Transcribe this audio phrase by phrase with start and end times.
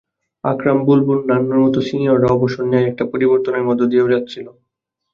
[0.43, 4.47] আকরাম, বুলবুল, নান্নুর মতো সিনিয়ররা অবসর নেওয়ায় একটা পরিবর্তনের মধ্য দিয়েও যাচ্ছিল।